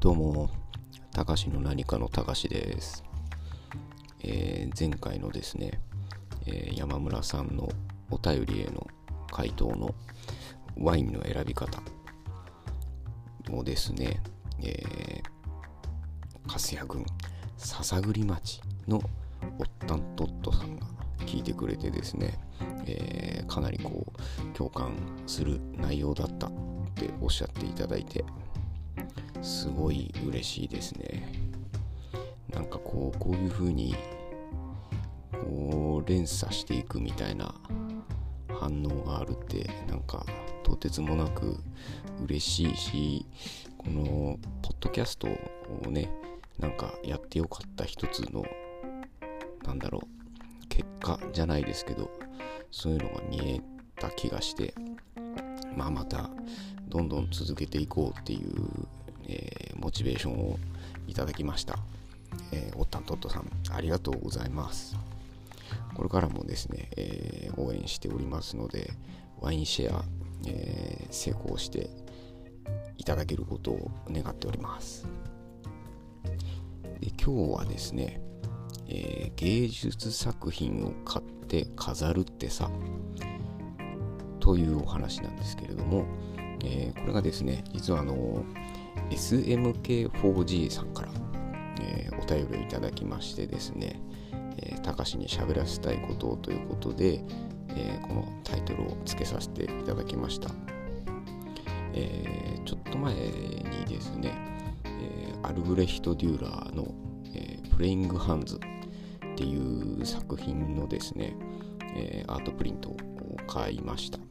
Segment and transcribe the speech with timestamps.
[0.00, 0.48] どうも、
[1.12, 3.04] たかしの何かのたかしです。
[4.22, 5.78] えー前回のですね、
[6.46, 7.68] えー山村さんの
[8.10, 8.86] お便りへの
[9.30, 9.94] 回答の
[10.78, 11.82] ワインの選び方
[13.50, 14.22] をですね、
[14.62, 17.04] えー、粕谷郡
[17.58, 19.02] 篠栗町の
[19.58, 20.86] おったんとっとさんが
[21.26, 22.38] 聞いてくれてですね、
[22.86, 24.94] えーかなりこう共感
[25.26, 26.50] する内容だったっ
[26.94, 28.24] ておっしゃっていただいて
[29.42, 31.50] すごい嬉しいですね。
[32.52, 33.94] なんかこうこういう風に
[35.32, 37.54] こう連鎖していくみたいな
[38.48, 40.26] 反応があるってなんか
[40.64, 41.56] とてつもなく
[42.24, 43.26] 嬉しいし
[43.78, 46.10] このポッドキャストをね
[46.58, 48.44] なんかやってよかった一つの
[49.64, 52.10] なんだろう結果じゃないですけど
[52.70, 53.60] そういうのが見え
[53.96, 54.74] た気がして
[55.76, 56.30] まあまた
[56.90, 58.88] どんどん続けていこうっていう、
[59.30, 60.58] えーモチベーションを
[61.06, 61.78] いただきました、
[62.52, 64.96] えーおったんとっとさんありがとうございます。
[65.94, 68.92] これからもですね、えー応援しておりますので
[69.40, 70.04] ワインシェア、
[70.46, 71.90] えー成功して
[72.98, 75.06] いただけることを願っております。
[77.00, 78.20] で今日はですね、
[78.88, 82.70] えー芸術作品を買って飾るってさ
[84.38, 86.04] というお話なんですけれども、
[86.64, 88.44] えーこれがですね実はあの
[89.10, 91.08] SMK4G さんから、
[91.80, 94.00] えーお便りをいただきましてですね、
[94.58, 97.24] えー、高しに喋らせたいことをということで、
[97.70, 100.50] えーこのタイトルを付けさせていただきました、
[101.94, 104.32] えーちょっと前にですね、
[104.84, 106.94] えーアルブレヒト・デューラーの、
[107.34, 108.58] えープレイング・ハンズっ
[109.36, 111.34] ていう作品のですね、
[111.96, 112.96] えーアートプリントを
[113.46, 114.29] 買いました。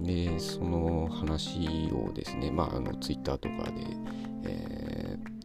[0.00, 3.86] でその話をですね、まあ、あのツイッターとかで、
[4.44, 5.00] えー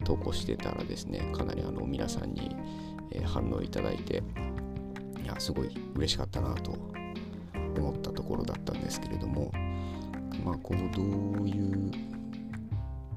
[0.06, 2.54] 投稿してたらですねかなりあの皆さんに、
[3.10, 4.22] え反応いただいて
[5.22, 6.78] いやすごい嬉しかったなと
[7.76, 9.52] 思ったところだったんですけれども
[10.44, 11.02] まあこうど
[11.42, 11.90] ういう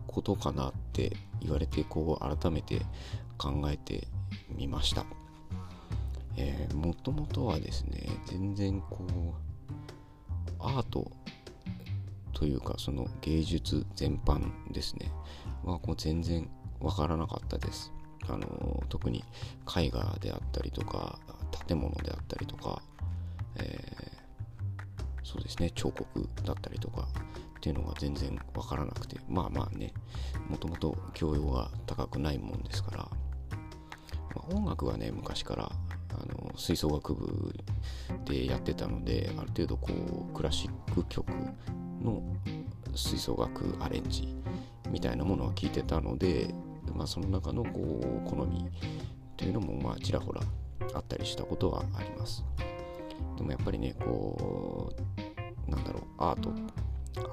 [0.08, 2.82] ことかなって言われてこう改めて
[3.38, 4.08] 考えて
[4.50, 5.06] みました。
[6.38, 9.34] えー、もともとはですね全然こう
[10.60, 11.12] アート
[12.40, 14.40] というかその芸術全般
[14.72, 15.12] ですね。
[15.66, 17.92] はこう全然わからなかったです。
[18.30, 19.26] あの特に
[19.78, 21.20] 絵画であったりとか
[21.68, 22.82] 建物であったりとか、
[23.58, 24.20] えー
[25.22, 27.08] そうですね彫刻だったりとか
[27.58, 29.18] っていうのが全然わからなくて。
[29.28, 29.94] まあまあね
[30.48, 32.98] もともと教養が高くないもんですから、
[34.34, 37.54] まあ音楽はね昔からあの吹奏楽部
[38.26, 39.90] でやってたのである程度こ
[40.32, 41.32] うクラシック曲
[42.02, 42.22] の
[42.96, 44.28] 吹奏楽アレンジ
[44.90, 46.54] みたいなものは聞いてたので、
[46.96, 48.68] まあ、その中のこう好み
[49.38, 50.42] というのもまあちらほら
[50.94, 52.44] あったりしたことはあります。
[53.38, 54.92] でもやっぱりねこ
[55.68, 56.54] うなんだろうアート。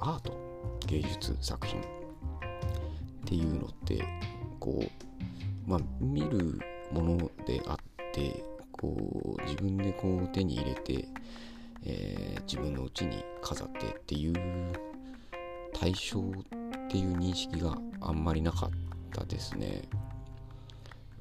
[0.01, 0.33] アート？
[0.85, 1.79] 芸術作品。
[1.79, 1.83] っ
[3.25, 4.03] ていうのって
[4.59, 6.59] こうまあ見る
[6.91, 7.77] ものであっ
[8.13, 8.95] てこ
[9.37, 14.33] う自分でこう手に入れて、ー自分の家に飾ってっていう
[15.73, 18.69] 対象っていう認識があんまりなかっ
[19.11, 19.83] たですね。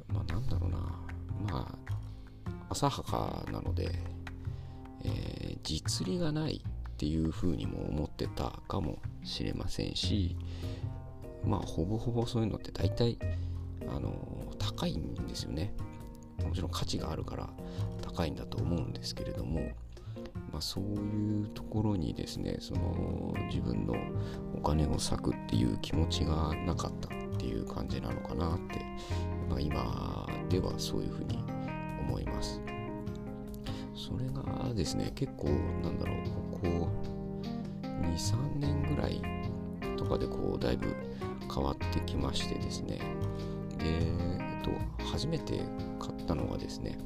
[0.09, 0.79] まあなんだろうな。
[1.51, 3.91] まあ浅はかなので、
[5.05, 10.37] えー実利がないっていうふうにも思ってたかもしれませんし
[11.45, 13.19] まあほぼほぼそういうのって大体
[13.89, 14.15] あの
[14.59, 15.75] 高いんですよね。
[16.45, 17.49] もちろん価値があるから
[18.03, 19.73] 高いんだと思うんですけれども、
[20.57, 23.95] まあ、そういうところにですねその自分の
[24.55, 28.81] お金を割くっていう気持ちがなかったっていう感じなのかなって、
[29.51, 31.39] まあ、今ではそういうふうに
[32.09, 32.63] 思います。
[33.95, 35.49] それがですね結構
[35.83, 36.89] なんだろうここ
[38.15, 39.21] 23年ぐらい
[39.99, 40.87] とかでこうだいぶ
[41.55, 42.99] 変わってきましてですね。
[43.77, 45.61] で、えっと、初めて
[46.01, 46.97] 買ったのがですね、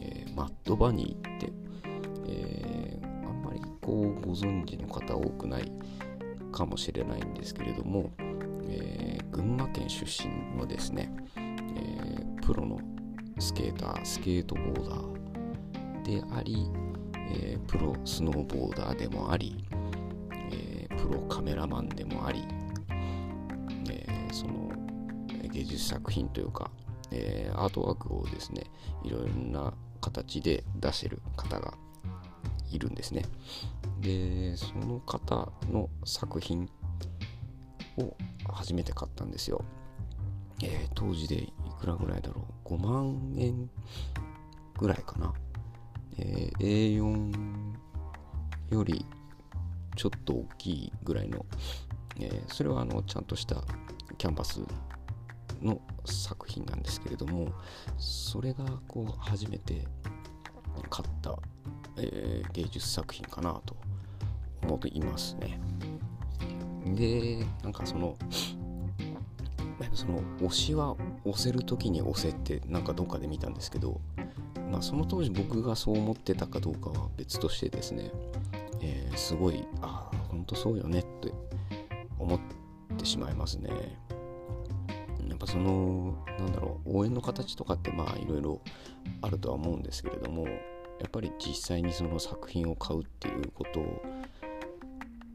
[0.00, 1.52] えマッドバニーって、
[2.26, 2.98] え
[3.84, 5.70] こうご存知の方多くない
[6.52, 8.10] かもしれないんですけれども、
[8.68, 12.78] えー群馬県出身のですね、えープロの
[13.40, 16.70] スケータースケートボーダーであり、
[17.32, 19.66] えープロスノーボーダーでもあり、
[20.52, 22.44] えプロカメラマンでもあり、
[23.90, 24.70] えその
[25.50, 26.70] 芸術作品というか、
[27.10, 28.62] えアートワークをですね
[29.02, 31.74] いろいろな形で出してる方が
[32.70, 33.22] いるんですね。
[34.00, 36.68] でその方の作品
[37.98, 38.14] を
[38.52, 39.64] 初めて買ったんですよ。
[40.62, 42.68] えー、当時でいくらぐらいだろう。
[42.74, 43.70] 5万円
[44.78, 45.32] ぐらいかな、
[46.18, 47.32] えー、A4
[48.70, 49.04] より
[49.96, 51.44] ちょっと大きいぐらいの、
[52.18, 53.56] えー、それはあのちゃんとした
[54.18, 54.60] キャンバス
[55.62, 57.52] の作品なんですけれども
[57.98, 59.86] それがこう初めて
[60.90, 61.38] 買った、
[61.98, 63.76] えー、芸術作品かなと
[64.62, 65.60] 思っていますね。
[66.86, 68.16] でなんかその
[69.92, 74.00] その押しは押せる時に押せってなんかどっかで見たんですけど
[74.70, 78.10] まあその当時僕がそう思ってたかどうかは別としてですね、
[78.80, 81.32] えー、すごいああ本当そうよねって
[82.18, 82.40] 思っ
[82.96, 83.70] てしまいますね。
[85.28, 88.60] やっぱそのなんだろう応援の形とかってまあいろいろ
[89.22, 90.46] あるとは思うんですけれども
[91.00, 94.02] やっぱり実際にその作品を買うっていうこと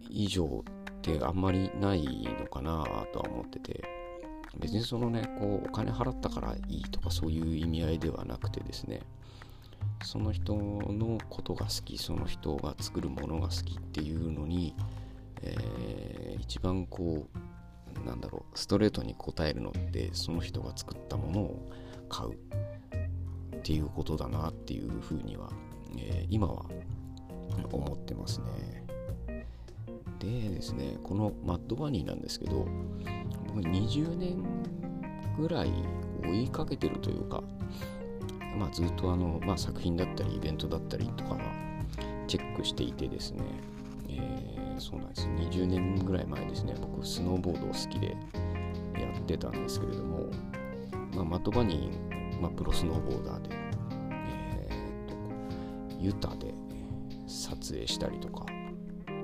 [0.10, 2.04] 以上ってあんまりない
[2.40, 2.84] のかな
[3.14, 3.84] とは思ってて
[4.58, 9.02] 別にそのねこうお金払ったからいいとかそういう意味合いではなくてですね
[10.04, 14.76] その人のことが好きその人が作るものが好きっていうのに、
[15.42, 21.70] えー、一番こうなんだろうストレートに答えるのってその人が作ったものを
[22.08, 22.38] 買う。
[23.60, 25.50] っていうことだなっていうふうには、
[25.98, 26.66] えー、今は
[27.72, 28.86] 思ってますね。
[30.20, 32.68] でですねこのマッドバニーなんですけど
[33.48, 34.44] 僕20年
[35.38, 35.72] ぐらい
[36.24, 37.42] 追いかけてるというか、
[38.58, 41.38] まあ、ずっとあの、まあ、作品だったりイベントだったりとか
[42.28, 43.44] チェックしていてですね、
[44.10, 50.26] えー、そうなんです20年ぐらい前ですね僕スノーボードを好きでやってたんですけれども、
[51.16, 52.09] まあ、マットバニー、
[52.40, 53.50] まあ、プロスノーボーダーで、
[54.12, 56.54] えーと、ユタで
[57.28, 59.24] 撮影したりとか、え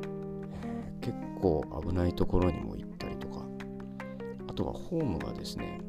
[0.99, 3.45] ー、結構危ないところにも行ったりとか
[4.47, 5.79] あとはホームがですね、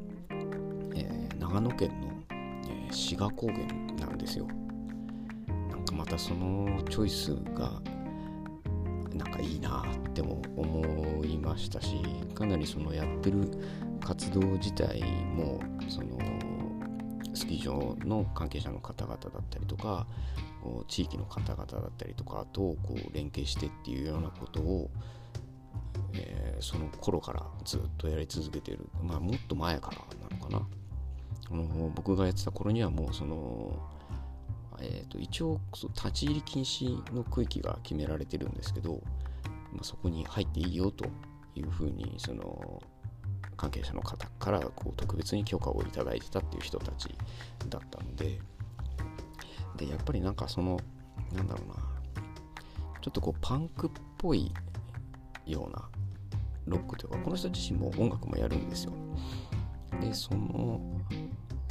[0.95, 2.07] えー、長野県の
[2.91, 3.59] 志賀高原
[3.99, 4.47] なんですよ。
[5.69, 7.81] なんかまたそのチョイスが
[9.13, 11.97] なんかいいなっても思いましたし
[12.33, 13.49] かなりそのやってる
[14.03, 15.01] 活動自体
[15.35, 16.17] もその
[17.37, 20.07] スキー場の関係者の方々だったりとか
[20.87, 24.89] 地域の方々だったりとかとこう連携してっていうようなことを、
[26.13, 28.89] えー、その頃からずっとやり続けてる。
[29.01, 29.97] まあもっと前から
[30.29, 30.67] なのかな。
[31.49, 33.79] あの僕がやってた頃にはもうその、
[34.79, 35.61] えーと、一応
[35.95, 39.01] 立ち入り禁止の区域が決められてるんですけど、
[39.71, 41.05] まあ、そこに入っていいよと
[41.55, 42.81] いうふうにその
[43.57, 47.09] 関係者の方からこう特別に許可をいただいてたっていう人たち
[47.69, 48.39] だったので
[49.75, 50.79] でやっぱりなんかその
[51.33, 51.75] なんだろうな
[53.01, 54.51] ちょっとこうパンクっぽい
[55.45, 55.89] ような
[56.65, 58.93] ロックというかこの人自身も音楽もやるんですよ。
[60.01, 60.81] でその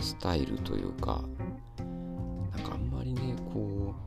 [0.01, 1.23] スタイルというか
[1.79, 4.07] なんかあんまりねこう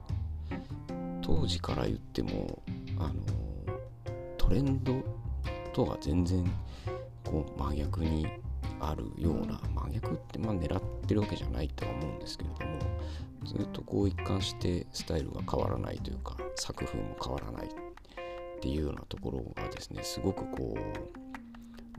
[1.21, 2.61] 当時から言っても
[2.97, 3.13] あの
[4.37, 5.03] トレンド
[5.73, 6.43] とは全然
[7.29, 8.27] こう真逆に
[8.79, 12.79] あるような真逆ってまあ狙ってるわけじゃないとは思うんですけれども
[13.45, 17.69] ずっとこう一貫してスタイルが変わらないというか作風も変わらないっ
[18.61, 20.75] ていうようなところがですねすごくこ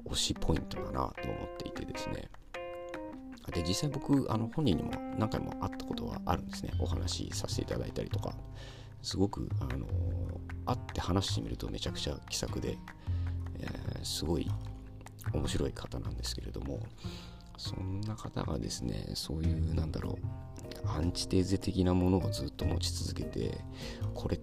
[0.04, 1.12] う推しポイントだなと思っ
[1.58, 2.28] ていてですね。
[3.52, 6.72] で実際僕あの本人にも何回も会ったことはあるんですね。
[6.78, 8.34] お話しさせていただいたりとか。
[9.02, 9.87] すごくあの
[10.66, 12.76] 会って話してみるとめちゃくちゃ気さくで、
[13.60, 14.50] えー、すごい
[15.32, 16.80] 面白い方なんですけれども
[17.56, 20.18] そんな方がですねそういうなんだろ
[20.84, 23.58] うアンチテーゼ的なものをずっと持ち続けて
[24.14, 24.40] これっ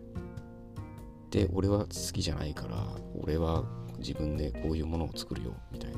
[1.30, 2.86] て俺は好きじゃないから
[3.20, 3.64] 俺は
[3.98, 5.98] 自分でこういうものを作るよみたいな。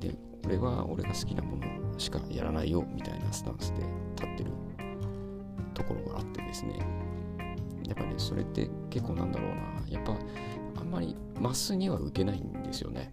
[0.00, 0.14] で
[0.44, 3.82] 俺は俺が好きなものしかやらないよみたいなスタンスで
[4.14, 4.52] 立ってる
[5.74, 6.78] ところがあってですね。
[7.86, 9.56] やっぱ、ね、それって結構なんだろうな。
[9.88, 10.14] やっぱ
[10.80, 13.10] あんまりマスには受けないんですよね。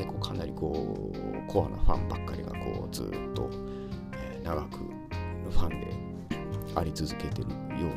[0.00, 3.50] でこうかなりこうコアなファンばっかりがこうずっと、
[4.14, 5.92] え、長くファンで
[6.74, 7.88] あり続けてるよ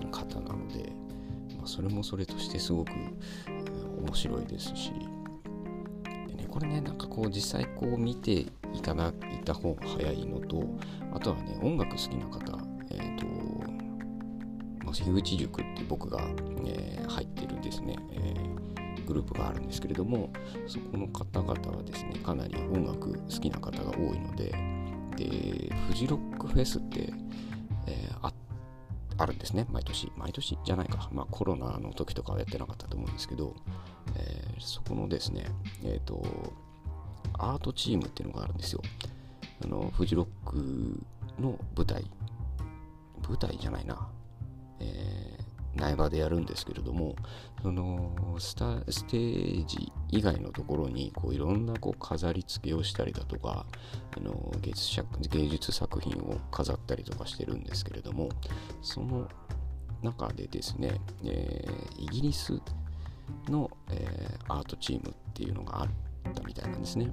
[0.00, 0.90] うな方なので、
[1.58, 2.92] まあ、それもそれとしてすごく、
[3.98, 4.92] 面白いですし
[6.28, 8.50] で、ねこれねなんかこう実際こう見てい
[8.82, 10.64] ただいた方が早いのと
[11.12, 12.58] あとはね音楽好きな方
[12.90, 13.26] えっ、ー、と、
[14.92, 16.18] 樋口塾って僕が、
[16.66, 18.19] えー、入ってるですね、え、
[19.10, 20.30] グループがあるんですけれども
[20.66, 24.54] そこの方々はですねかなり音楽好きな方が多いので
[25.16, 27.12] でフジロックフェスって、
[27.86, 28.32] えー、あ
[29.18, 29.66] あるんですね。
[29.70, 31.10] 毎年毎年じゃないか。
[31.12, 33.54] まあコロナの時とかはやってなかったと思うんですけど
[34.16, 35.44] えー、そこのですね、
[35.84, 36.22] えっ、ー、と、
[37.34, 38.82] アートチームっていうのがあるんですよ。
[39.62, 41.00] あのフジロック
[41.38, 42.04] の舞台。
[43.28, 44.08] 舞台じゃないな、
[44.80, 45.39] えー、
[45.76, 47.14] 苗場でやるんですけれども
[47.62, 53.66] そのスタステージ以外のところにこういろんなこう飾り付けをしたりだとか
[54.16, 58.28] あの芸術芸術作品を飾ったりとかしてるんですけれども
[58.82, 59.28] その
[60.02, 62.60] 中でですね、えー、イギリス
[63.48, 67.10] の、えー、アートチームっていうのがあったみたいなんですね。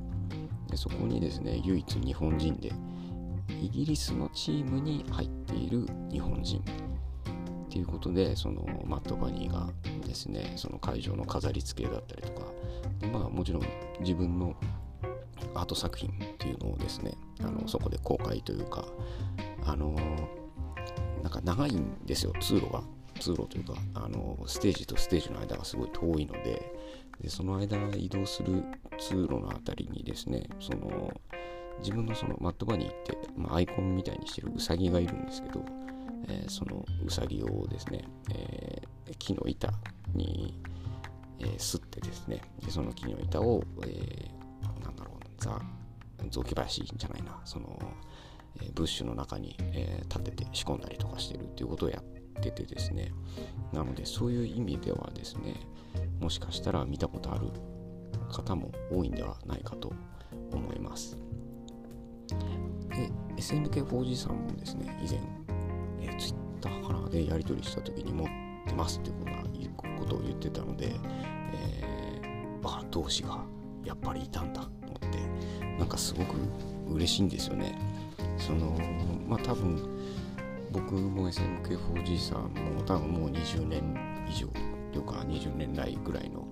[0.70, 2.72] でそこにですね唯一日本人で
[3.62, 6.87] イギリスのチームに入っている日本人。
[7.78, 9.70] っていうことでそのマット・バニーが
[10.08, 12.48] ですねその会場の飾り付けだったりとか
[13.00, 13.64] でまあもちろん
[14.00, 14.56] 自分の
[15.54, 18.84] アート作品っていうのをですねあのそこで公開というか
[19.64, 19.96] あの
[21.22, 22.82] なんか長いんですよ通路が。
[23.20, 26.72] 通路というかあのステージとステージの間がすごい遠いので
[27.20, 28.64] でその間移動する
[29.00, 31.12] 通路の辺りにですねその
[31.80, 35.66] 自分のそのマットバニーって、まあ、アイコンみたいにしてるウサギがいるんですけど、
[36.28, 39.72] えー、そのウサギをですね、えー、木の板
[40.14, 40.60] に、
[41.40, 45.60] えー、吸ってですねでその木の板を、えー、なんだろうザ
[46.30, 47.80] 雑木林じゃないなその、
[48.62, 53.12] え、ブッシュの中に、え、立てて仕込んだりとかしてるっていうことをやっててですね
[53.72, 55.56] なのでそういう意味ではですね
[56.20, 57.52] もしかしたら見たことある
[58.32, 59.94] 方も多いんではないかと
[60.52, 61.18] 思います。
[62.90, 65.20] で SNK4G さんもですね以前、
[66.08, 68.28] えー、Twitter からでやり取りした時に持っ
[68.68, 70.94] てますっていうことを言ってたので、
[71.54, 73.44] えー、あ同志が
[73.84, 76.36] やっぱりいたんだと思ってなんかすごく
[76.90, 77.78] 嬉しいんですよね。
[78.38, 78.78] その
[79.28, 79.78] まあ多分
[80.72, 84.48] 僕も SNK4G さんも多分もう20年以上
[84.92, 86.46] というか20年来ぐらいの、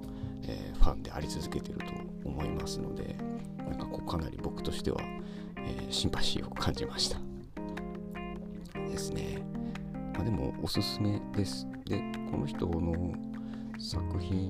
[0.43, 1.85] えー、ファンであり続けてると
[2.23, 3.15] 思いますので
[3.57, 4.99] なんかこうかなり僕としては
[5.65, 7.24] えー、シンパシーを感じました。
[8.95, 9.45] ですね、
[10.13, 11.67] まあ、でもおすすめです。
[11.83, 13.13] でこの人の
[13.77, 14.49] 作品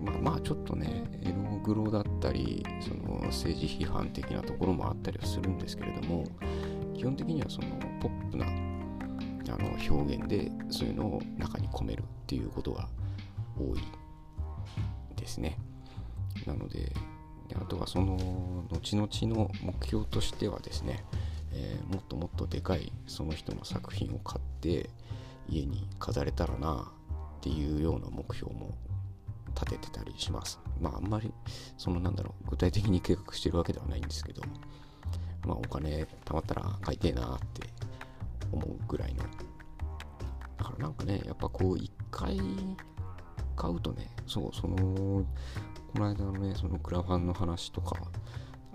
[0.00, 6.24] まあまあちょっとねエログロだったりその政治批判的なところもあったりはするんですけれども
[6.94, 7.66] 基本的にはその
[8.00, 8.50] ポップなあ
[9.58, 12.88] の表現でそういうのを中に込めるっていうことが
[13.58, 13.80] 多い
[15.16, 15.58] ですね。
[16.46, 16.92] なので
[17.48, 18.16] であとはその
[18.70, 21.02] 後々の目標としてはですね、
[21.52, 24.90] えー、もっともっとでかいその人の作品を買って
[25.48, 26.92] 家に飾れたらな
[27.38, 28.76] っていうような目標も
[29.54, 30.60] 立ててたりします。
[30.80, 31.32] まああんまり
[31.76, 34.42] そのなんだろう具体的に計画してるわけではないんですけど
[35.46, 37.68] まあお金貯まったら買いてえなって
[38.52, 39.22] 思うぐらいの
[40.60, 42.38] だからなんかねやっぱこう一回
[43.56, 45.24] 買うとねそうそのこ
[45.94, 47.96] の間のねそのクラファンの話とか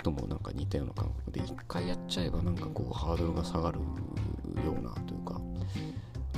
[0.05, 3.79] ともなんか似たような感覚で一回やっちゃえばなんかこうハードルが下がる
[4.63, 5.41] ようなというか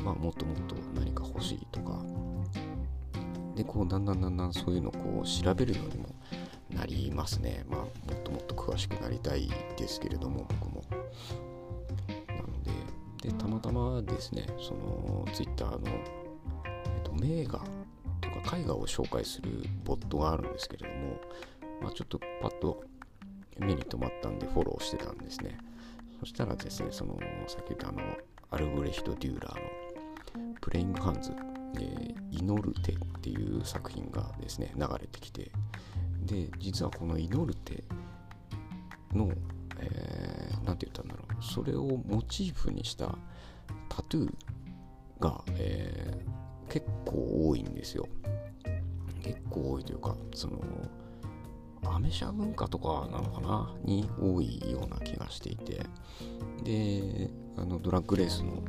[0.01, 2.01] まあもっともっと何か欲しいとか。
[3.55, 6.09] でこうだんだんだんだんそういうのをこう調べるようにも
[6.69, 7.65] なりますね。
[7.67, 10.83] まあもっともっと詳しくなりたいですけれども僕も。
[12.27, 12.63] なの
[13.21, 17.59] ででたまたまですねそのツイッターのえっと名画
[18.21, 21.15] とか絵画を紹介するボットがあるんですけれども、
[21.81, 22.83] まあ、ちょっとパッと
[23.59, 25.57] 目に留まったんでフォローしてたんですね。
[26.19, 28.01] そしたらですねそのさっき言ったあの
[28.49, 31.31] アルブレヒト・デューラーの「プレイング・ハンズ」
[31.79, 35.51] えー「祈る手」っていう作品がですね流れてきて
[36.25, 37.83] で実はこの「祈る手
[39.13, 39.31] の」
[39.79, 43.15] えー、て言ったんだろうそれをモチーフにした
[43.89, 44.33] タトゥー
[45.19, 48.07] が、えー、結構多いんですよ。
[49.21, 50.59] 結構多いというかその
[51.83, 53.75] アメ車文化とかなのかな？
[53.83, 55.85] に多いような気がしていて。
[56.63, 58.61] であのドラッグレースの、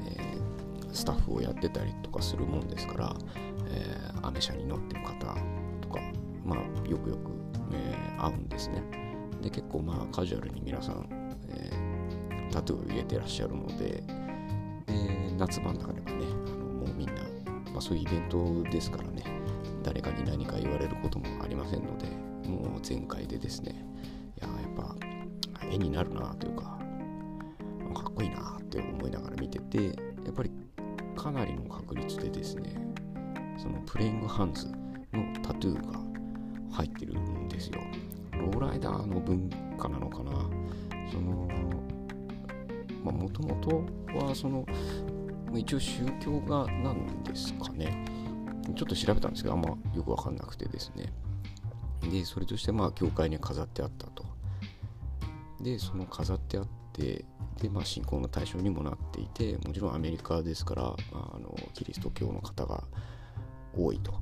[0.00, 3.16] えー、スタッフをやってたりとかするもんですから、
[3.68, 5.34] えー、アメ車に乗ってる方
[5.80, 6.00] とか
[6.44, 7.32] まあよくよく、
[7.72, 8.82] えー、会うんですね。
[9.42, 11.08] で結構まあカジュアルに皆さん、
[11.48, 14.04] えー、タトゥーを入れてらっしゃるので
[14.86, 17.22] で夏場になればねあのもうみんな、
[17.72, 19.22] まあ、そういうイベントですからね
[19.82, 22.06] 誰かに何か言われることもありませんので
[22.48, 23.84] もう全開でですね。
[24.36, 24.96] いややっぱ
[25.70, 26.78] 絵になるなというか
[27.94, 29.92] かっこいいなって思いながら見ててや
[30.30, 30.50] っぱり
[31.16, 32.76] かなりの確率でですね
[33.58, 34.68] そのプレイングハンズ
[35.12, 35.98] のタトゥーが
[36.70, 37.80] 入ってるんですよ。
[38.32, 40.30] ローライダーの文化なのかな。
[41.10, 41.48] その
[43.02, 43.84] もともと
[44.18, 44.64] はその
[45.56, 48.04] 一応宗教画なんですかね。
[48.76, 51.12] ちょっと調べたんですけど、あんまよくわかんなくてですね。
[52.02, 54.28] で、それとして、まあ、教会に飾ってあったと。
[55.60, 57.24] でその飾ってあって
[57.60, 60.96] で、まあ、信仰の対象にもなっていてもちろんアメリカですから、ま
[61.32, 62.84] あ、あのキリスト教の方が
[63.76, 64.14] 多いと。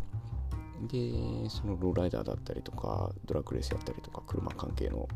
[0.88, 5.08] でそのローライダーだったりとかドラッグレースやったりとか車関係の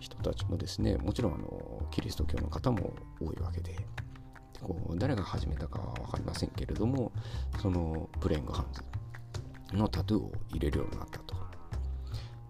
[0.00, 3.72] 人たちもですねもちろんあのキリスト教の方も多いわけで。
[3.72, 3.80] で
[4.62, 7.12] こう誰が始めたかは分かりませんけれども
[7.60, 11.45] そのプレイングハンズのタトゥーを入れるようになったと。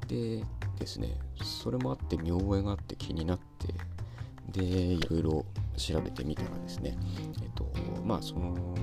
[0.06, 0.44] で
[0.78, 5.46] ですねそれもあって見覚えがあって気になってでいろいろ
[5.76, 6.96] 調べてみたらですね
[7.42, 7.70] えっと
[8.04, 8.76] まあその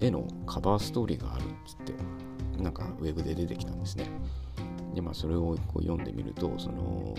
[0.00, 4.06] 絵のカバーストーリーがあるっつってなんかウェブで出てきたんですね。
[4.94, 7.14] でまあそれをこう読んでみるとその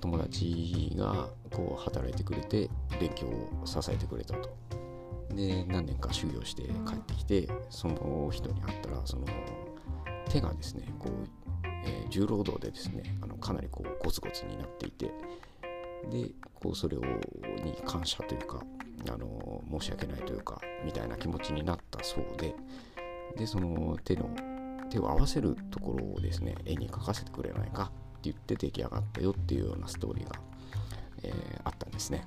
[0.00, 4.50] 友達がこう働いてくれて勉強を支えてくれたと。
[5.34, 9.26] で何年か修行して帰ってきてその人に会ったらその
[10.28, 11.39] 手がですねこう、
[12.10, 15.06] 重労働でですねあのかなりこうゴツゴツになっていて
[16.10, 17.00] でこうそれを
[17.64, 18.62] に感謝というか
[19.08, 22.54] あの申し訳ないというかみたいな気持ちになったそうで
[23.36, 24.28] でその手の
[24.90, 27.92] 手を合わせるところをですね絵に描かせてくれないかって
[28.24, 30.32] 言って出来上がったよっていうようなストーリーが、
[31.22, 32.26] えー、あったんですね。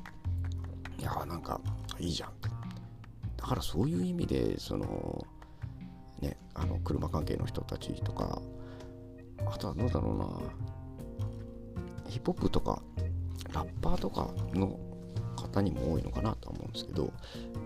[0.97, 1.59] いやーなんか
[1.99, 2.31] いいじゃん。
[3.37, 5.25] だからそういう意味でその
[6.21, 8.41] ねあの車関係の人たちとか
[9.47, 10.27] あとはどうだろうな
[12.09, 12.81] ヒップホップとか
[13.53, 14.79] ラッパーとかの
[15.35, 17.11] 方にも多いのかなとは思うんですけど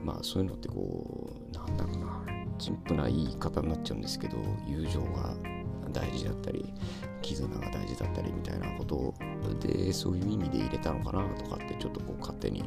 [0.04, 2.24] まあそういうのってこうなんだろうな
[2.58, 5.36] 陳腐な言い方になっちゃうんですけど友情が
[5.92, 6.74] 大事だったり
[7.22, 9.14] 絆が大事だったりみたいなこと
[9.60, 12.64] でそういう意味で入れたのかなとかってちょっとこう勝手に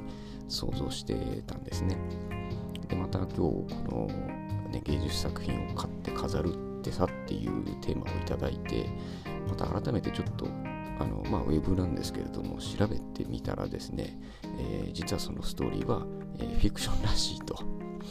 [0.49, 1.15] 想像して
[1.47, 1.97] たんですね。
[2.89, 4.07] でまた今日この、
[4.71, 8.87] ね、芸術作品を買って飾るってさっていうテーマをいただいて
[9.49, 10.47] また改めてちょっと
[11.01, 14.21] あのまあ、ウェブなんですけれども調べてみたらですね、
[14.59, 16.07] えー、実はそのストーリーは、
[16.39, 17.55] えー、フィクションらしいと。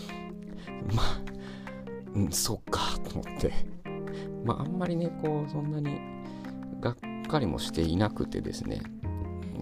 [0.95, 1.21] まあ
[2.15, 3.53] うんそっかと思って。
[4.43, 5.99] まああんまりねこうそんなに
[6.79, 6.95] がっ
[7.27, 8.81] かりもしていなくてですね。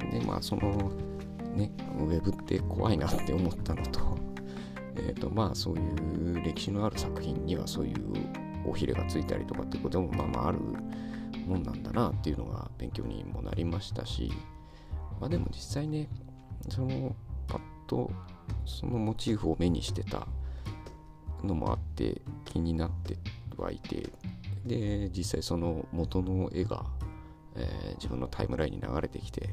[0.09, 0.93] でまあその
[1.53, 3.99] ねウェブって怖いなって思ったのと
[4.95, 10.59] えっ、とまあそういう歴史のある作品にはそういうおひれがついたりとかっていうこともまあまあある
[11.47, 14.31] もんなんだなっていうのが勉強にもなりましたし、
[15.19, 16.09] まあ、でも実際ね
[16.69, 17.15] その
[17.47, 18.11] パッと
[18.65, 20.27] そのモチーフを目にしてた
[21.43, 23.17] のもあって気になって
[23.57, 24.09] はいて
[24.65, 26.85] で実際その元の絵が、
[27.55, 29.49] えー、自分のタイムラインに流れてきて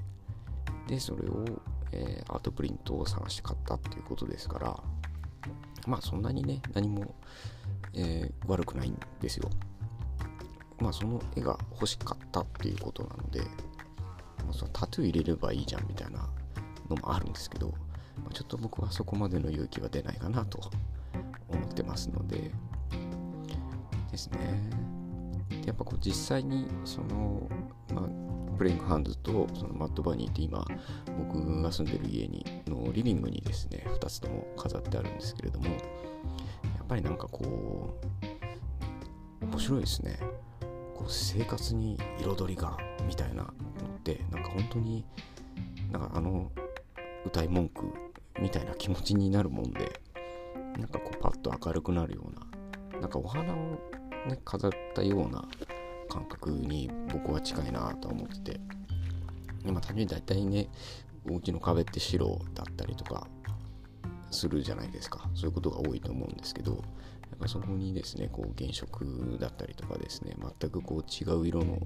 [0.88, 1.44] でそれを、
[1.92, 4.82] えー、アートプリントを探して買ったっていうことですから
[5.86, 7.14] まあそんなにね何も、
[7.94, 9.50] えー、悪くないんですよ。
[10.80, 13.46] まあその絵が欲しかったっていうことなので、ま
[14.50, 16.28] あ、そのタトゥー入れればいいじゃんみたいな
[16.88, 20.70] のもあるんですけど、まあ、ちょっと僕はそこまでの勇気は出ないかなと
[21.48, 22.50] 思ってますので
[24.10, 24.94] ですね。
[25.66, 27.48] やっぱこう実際にその、
[27.94, 28.08] まあ、
[28.58, 30.64] プレイングハンズとそのマットバニーって今
[31.18, 35.66] 僕が住んでる家にのリビングにですね2つとも飾ってあるんですけれども
[36.84, 37.94] っぱりなんかこ
[39.42, 40.18] う面白いですね。
[40.94, 45.04] こう生活に彩りがみたいなのってなんか本当に
[45.90, 46.52] なんかあの
[47.24, 47.86] 歌い文句
[48.40, 50.00] みたいな気持ちになるもんで
[50.78, 52.22] なんかこうパッと明るくなるよ
[52.92, 53.56] うななんかお花を
[54.28, 55.44] ね飾ったような
[56.08, 58.60] 感覚に僕は近いなと思ってて
[59.64, 60.68] 今単純に大体ね
[61.28, 63.26] お家の壁って白だったりとか
[64.34, 66.80] するじゃないですかそういうことが多いと思うんですけどやっ
[67.40, 71.78] ぱそこにですねこう原色だったりとかですね全くこう違う色の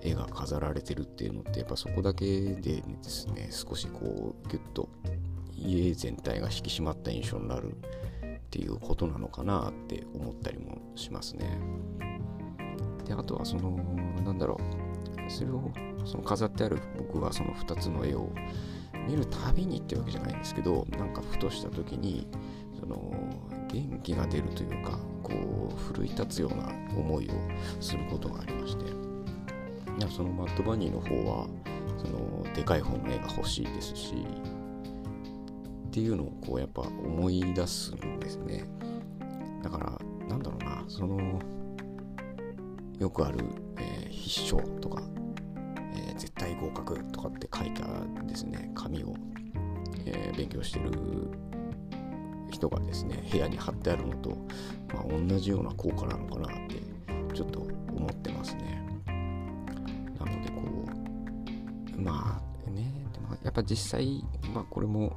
[0.00, 2.24] 絵が飾られてるっていうのってやっぱそこだけ
[2.54, 4.88] でですね少しこうギュッと
[5.54, 11.58] 家全体が引き締まった印象になるっていうことなのかなって思ったりもしますね。
[13.06, 13.70] であとはその
[14.24, 14.58] なんだろ
[15.26, 15.70] うそれを
[16.04, 18.30] その飾ってある僕はその2つの絵を
[19.08, 22.26] 見るたびにってわけじゃないんですけどなんかふとした時に
[22.78, 23.12] その
[23.68, 25.32] 元気が出るというかこ
[25.72, 27.32] う奮い立つような思いを
[27.80, 29.12] することがありまして。
[29.98, 31.46] いやそのマッドバニーの方は
[31.98, 34.14] そのでかい本の絵が欲しいですし
[35.86, 38.64] っていうのをこうやっぱ思い出すんですね。
[39.62, 41.38] だからなんだろうなその
[42.98, 43.44] よくある、
[43.78, 45.02] えー、必勝とか
[46.18, 47.84] 絶対合格とかって書いた
[48.26, 49.14] ですね紙を、
[50.06, 50.90] えー、勉強してる
[52.50, 54.30] 人がですね部屋に貼ってあるのと、
[54.92, 56.76] まあ、同じような効果なのかなって
[57.34, 58.82] ちょっと思ってますね。
[60.18, 60.62] なのでこ
[61.96, 65.16] うまあねでもやっぱ実際、まあ、これも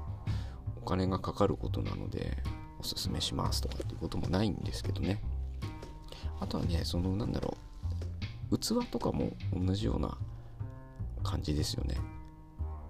[0.81, 2.37] お金がかかることなので
[2.79, 5.21] おすすめしますとかっていうこともないんですけどね。
[6.39, 7.57] あとはねそのなんだろ
[8.51, 10.17] う器とかも同じような
[11.25, 11.97] 感じですよね。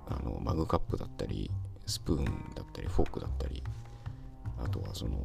[0.08, 1.50] あのマグカップだったり
[1.88, 3.64] スプーンだったりフォークだったり
[4.64, 5.18] あとはその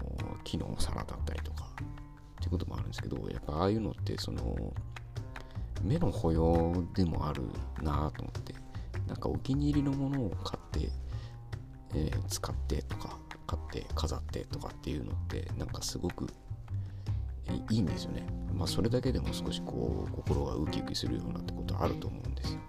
[0.44, 1.76] 木の皿だったりとかっ
[2.38, 4.72] ていうこともあるんですけどやっぱああいうのってその
[5.82, 7.42] 目の保養でもある
[7.82, 8.54] なと思って
[9.06, 10.90] なんかお気に入りのものを買って、
[11.94, 16.28] えー、使ってとか買って飾ってとかっていうのってなんかすごく
[17.68, 18.24] いいんですよね。
[18.54, 22.60] まあそれだけでも少しこう心がウキウキするようなってことあると思うんですよ。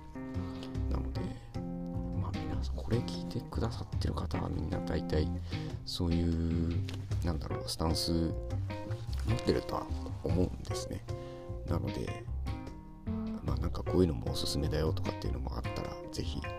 [2.91, 5.25] これ聞いてくださってる方はみんな大体
[5.85, 6.75] そういう
[7.23, 8.27] なんだろうスタンス持
[9.33, 9.87] ってるとは
[10.25, 11.01] 思うんですね。
[11.69, 12.25] なので
[13.45, 16.49] まあなんかこういうのもおすすめだよとかっていうのもあったら是非教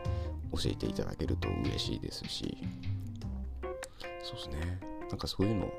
[0.70, 2.56] えていただけると嬉しいですし。
[4.22, 4.80] そうですね。
[5.10, 5.70] なんかそういうの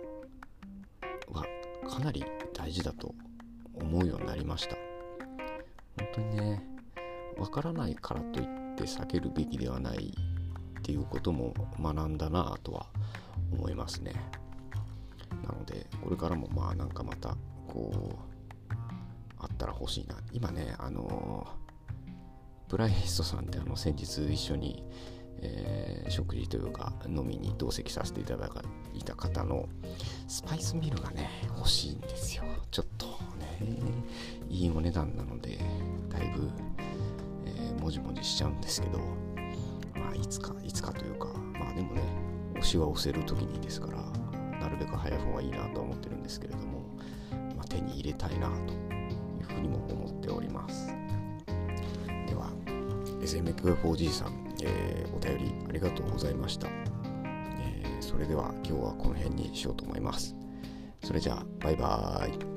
[1.32, 1.48] は
[1.90, 3.16] かなり大事だと
[3.74, 4.76] 思うようになりました。
[5.98, 6.64] 本当にね
[7.40, 10.14] わからないからといって避けるべきではない
[10.84, 12.88] っていうことも学んだなとは
[13.54, 14.12] 思いますね。
[15.42, 17.38] なのでこれからもまあなんかまた
[17.70, 18.20] こ
[18.70, 18.74] う
[19.38, 20.18] あったら欲しいな。
[20.34, 21.48] 今ねあの
[22.68, 24.84] プライヒストさんってあの先日一緒に、
[25.40, 28.50] えー、食事というか飲みに同席させていただ
[28.94, 29.70] いた方の
[30.28, 32.44] スパイスミルがね欲しいんですよ。
[32.72, 33.14] ちょっとね
[34.50, 35.60] いいお値段なので
[36.10, 36.50] だいぶ、
[37.46, 39.33] え、もじもじしちゃうんですけど。
[40.04, 41.28] まあいつかいつかというか
[41.60, 42.02] まあでもね
[42.54, 43.98] 押しは押せる時にですから
[44.60, 46.82] なるべく早い方がいいなと思ってるんですけれども、
[47.56, 50.88] まあ、手に入れたいなというふうにも思っております。
[52.28, 52.52] では
[53.22, 60.36] SMF4G さん、えー、お便りありがとうございました、えー、それでは今日はこの辺にしようと思います。
[61.04, 62.53] それじゃあバイバーイ。